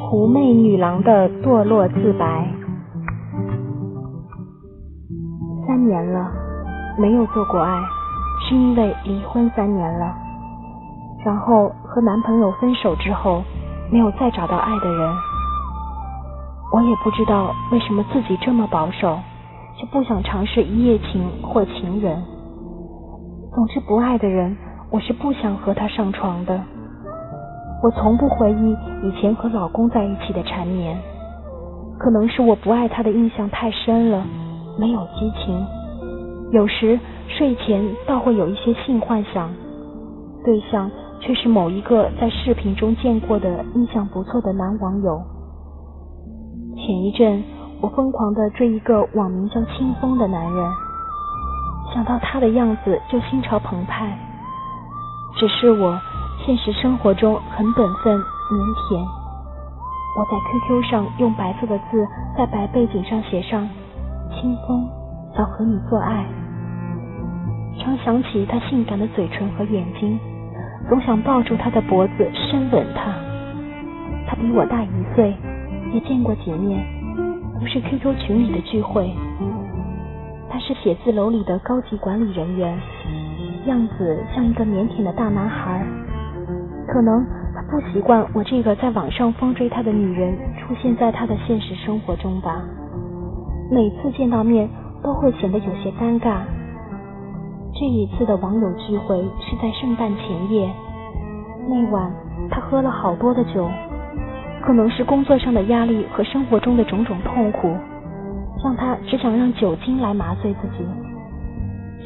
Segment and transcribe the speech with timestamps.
[0.00, 2.48] 狐媚女郎的堕落自白。
[5.66, 6.30] 三年了，
[6.98, 7.78] 没有做过爱，
[8.48, 10.14] 是因为离婚三年了。
[11.24, 13.42] 然后和男朋友分手之后，
[13.92, 15.14] 没有再找到爱的人。
[16.72, 19.18] 我也不知道为什么自己这么保守，
[19.78, 22.22] 就不想尝试一夜情或情人。
[23.52, 24.56] 总之，不爱的人，
[24.90, 26.58] 我是不想和他上床的。
[27.80, 28.76] 我从不回忆
[29.06, 30.98] 以前和老公在一起的缠绵，
[31.96, 34.24] 可能是我不爱他的印象太深了，
[34.78, 35.64] 没有激情。
[36.50, 36.98] 有时
[37.28, 39.48] 睡前倒会有一些性幻想，
[40.44, 45.22] 对象却是某一个在视频中见过的印象不错的男网友。
[46.74, 47.44] 前一阵
[47.80, 50.70] 我疯狂的追一个网名叫清风的男人，
[51.94, 54.18] 想到他的样子就心潮澎湃。
[55.36, 55.96] 只是我。
[56.48, 58.22] 现实生活中很本分腼
[58.88, 59.06] 腆，
[60.16, 62.08] 我在 QQ 上用白色的字
[62.38, 63.68] 在白背景上写上
[64.32, 64.88] “清风，
[65.36, 66.24] 想和你做爱”。
[67.78, 70.18] 常想起他性感的嘴唇和眼睛，
[70.88, 73.12] 总想抱住他的脖子深吻他。
[74.26, 75.36] 他比我大一岁，
[75.92, 76.82] 也见过几面，
[77.60, 79.14] 不是 QQ 群里的聚会。
[80.48, 82.80] 他是写字楼里的高级管理人员，
[83.66, 85.86] 样子像一个腼腆的大男孩。
[86.92, 92.62] 可能他不习惯我这个在网上疯追他的女人出现在他的现实生活中吧。
[93.70, 94.68] 每次见到面
[95.02, 96.38] 都会显得有些尴尬。
[97.74, 100.68] 这一次的网友聚会是在圣诞前夜，
[101.68, 102.10] 那晚
[102.50, 103.68] 他喝了好多的酒，
[104.62, 107.68] 可能是工作上的压力和生活中的种种痛苦，
[108.64, 110.84] 让他只想让酒精来麻醉自己。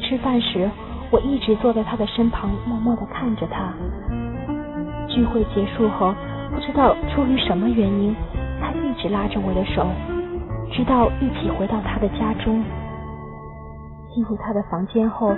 [0.01, 0.69] 吃饭时，
[1.09, 3.73] 我一直坐在他的身旁，默默地看着他。
[5.13, 6.11] 聚会结束后，
[6.51, 8.15] 不知道出于什么原因，
[8.59, 9.85] 他一直拉着我的手，
[10.71, 12.63] 直到一起回到他的家中。
[14.09, 15.35] 进入他的房间后，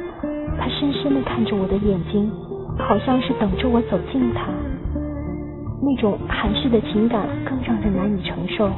[0.58, 2.32] 他深深地看着我的眼睛，
[2.80, 4.48] 好像是等着我走近他。
[5.84, 8.72] 那种含蓄的情感更让人难以承受。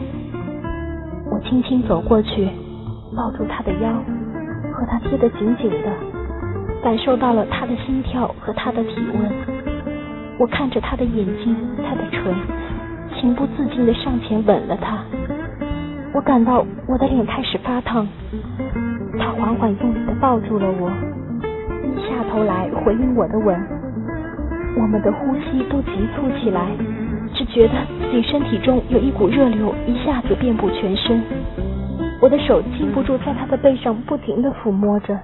[1.31, 2.50] 我轻轻走过去，
[3.16, 3.94] 抱住他的腰，
[4.74, 5.94] 和他贴得紧紧的，
[6.84, 9.56] 感受到了他的心跳和他的体温。
[10.40, 12.34] 我看着他的眼睛，他的唇，
[13.20, 15.03] 情不自禁地上前吻了他。
[16.14, 18.08] 我感到我的脸开始发烫，
[19.18, 20.92] 他缓缓用力地抱住了我，
[21.81, 23.59] 低下头来回应我的吻。
[24.80, 26.69] 我们的呼吸都急促起来，
[27.34, 31.19] 只觉得自己身体中有一股热流一下子遍布全身。
[32.22, 35.18] 我的手禁不住在他的背上不停地抚摸着，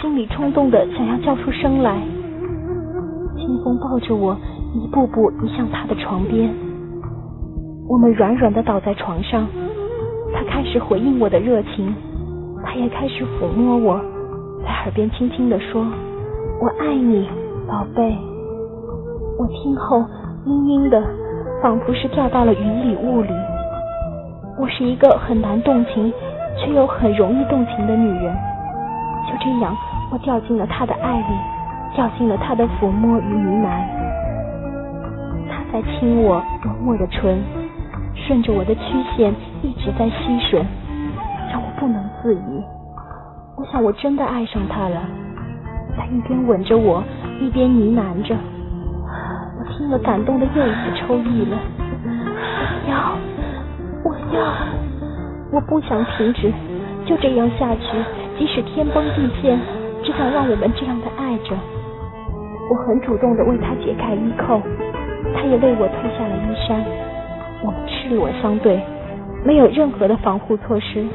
[0.00, 2.00] 心里冲动的想要叫出声来。
[3.42, 4.36] 清风抱着我，
[4.72, 6.48] 一步步移向他的床边。
[7.88, 9.48] 我们软软的倒在床上，
[10.32, 11.92] 他开始回应我的热情，
[12.64, 14.00] 他也开始抚摸我，
[14.62, 15.84] 在耳边轻轻地说
[16.62, 17.28] ：“我爱你，
[17.66, 18.16] 宝贝。”
[19.36, 19.98] 我听后
[20.46, 21.02] 晕晕的，
[21.60, 23.28] 仿佛是掉到了云里雾里。
[24.56, 26.12] 我是一个很难动情，
[26.58, 28.32] 却又很容易动情的女人。
[29.26, 29.76] 就这样，
[30.12, 31.51] 我掉进了他的爱里。
[31.94, 33.84] 掉进了他的抚摸与呢喃，
[35.48, 37.42] 他在亲我，吻我的唇，
[38.14, 38.80] 顺着我的曲
[39.14, 40.64] 线一直在吸吮，
[41.50, 42.64] 让我不能自已。
[43.56, 45.02] 我想我真的爱上他了。
[45.94, 47.04] 他一边吻着我，
[47.38, 48.34] 一边呢喃着。
[49.58, 51.58] 我听了，感动的又一次抽泣了。
[52.82, 53.16] 我要，
[54.02, 54.40] 我要，
[55.52, 56.50] 我不想停止，
[57.04, 58.02] 就这样下去，
[58.38, 59.58] 即使天崩地陷，
[60.02, 61.06] 只想让我们这样的。
[62.72, 64.58] 我很主动的为他解开衣扣，
[65.34, 66.82] 他也为我脱下了衣衫。
[67.62, 68.80] 我们赤裸相对，
[69.44, 71.06] 没有任何的防护措施。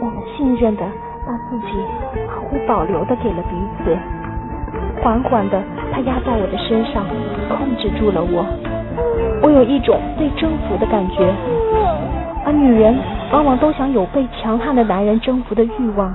[0.00, 0.82] 我们信任的
[1.24, 1.78] 把自己
[2.26, 3.96] 毫无保留的给了彼此。
[5.00, 5.62] 缓缓的，
[5.92, 7.06] 他压在我的身上，
[7.48, 8.44] 控制住了我。
[9.40, 11.32] 我有一种被征服的感觉，
[12.44, 12.98] 而女人
[13.30, 16.12] 往往都想有被强悍的男人征服的欲望。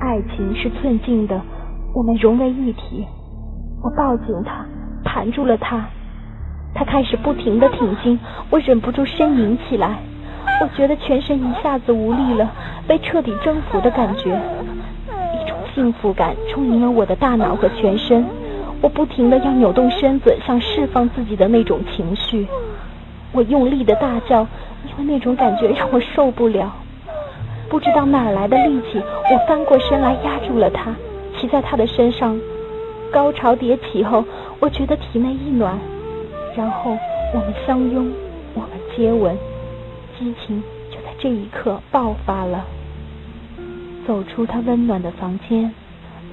[0.00, 1.40] 爱情是寸进的，
[1.94, 3.06] 我们融为一体。
[3.86, 4.66] 我抱紧他，
[5.04, 5.80] 盘住了他，
[6.74, 8.18] 他开始不停的挺进，
[8.50, 9.98] 我忍不住呻吟起来。
[10.60, 12.50] 我觉得全身一下子无力了，
[12.88, 18.26] 被彻底征服的感觉，一种幸福感充盈了我的大脑和全身。
[18.82, 22.48] 我不停的要扭动身子，想释放自己的那种情绪。
[23.30, 24.48] 我用力的大叫，
[24.88, 26.74] 因为那种感觉让我受不了。
[27.68, 29.00] 不知道哪来的力气，
[29.30, 30.92] 我翻过身来压住了他，
[31.38, 32.36] 骑在他的身上。
[33.12, 34.24] 高潮迭起后，
[34.60, 35.78] 我觉得体内一暖，
[36.56, 36.96] 然后
[37.34, 38.10] 我们相拥。
[38.54, 39.36] 我们接吻，
[40.18, 42.64] 激情就在这一刻爆发了。
[44.06, 45.70] 走出他温暖的房间，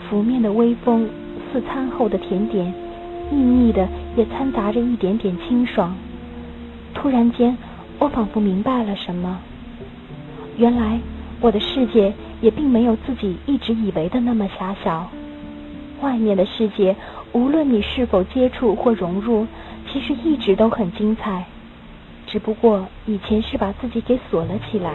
[0.07, 1.09] 拂面的微风
[1.51, 2.73] 似餐后的甜点，
[3.29, 3.85] 腻腻的
[4.15, 5.93] 也掺杂着一点点清爽。
[6.93, 7.57] 突然间，
[7.99, 9.37] 我仿佛明白了什么。
[10.55, 10.97] 原来
[11.41, 15.09] 我的世界也并没有自己一直以为的那么狭小。
[16.03, 16.95] 外面的世界，
[17.31, 19.47] 无论你是否接触或融入，
[19.89, 21.45] 其实一直都很精彩。
[22.27, 24.91] 只不过以前是把自己给锁了起来。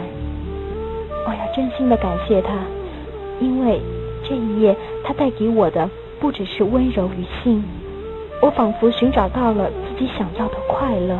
[1.25, 2.53] 我要真心的感谢他，
[3.39, 3.81] 因为
[4.27, 5.89] 这一夜他带给我的
[6.19, 7.63] 不只是温柔与性，
[8.41, 11.17] 我仿佛寻找到了自己想要的快乐。